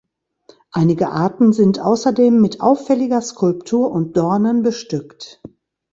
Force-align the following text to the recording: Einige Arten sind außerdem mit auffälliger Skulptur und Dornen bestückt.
Einige 0.71 1.09
Arten 1.09 1.53
sind 1.53 1.79
außerdem 1.79 2.41
mit 2.41 2.59
auffälliger 2.59 3.21
Skulptur 3.21 3.91
und 3.91 4.17
Dornen 4.17 4.63
bestückt. 4.63 5.43